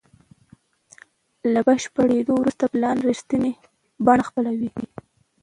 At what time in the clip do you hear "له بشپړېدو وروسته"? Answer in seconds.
1.53-2.63